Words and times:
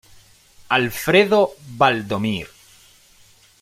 Alfredo 0.77 1.53
Baldomir. 1.77 2.49